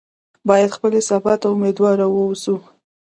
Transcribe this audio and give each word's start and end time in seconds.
باید 0.47 0.75
خپلې 0.77 0.99
سبا 1.09 1.33
ته 1.41 1.45
امیدواره 1.55 2.05
واوسو. 2.09 2.55